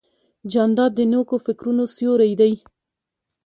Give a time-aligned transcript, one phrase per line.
[0.51, 2.53] جانداد د نیکو فکرونو سیوری دی.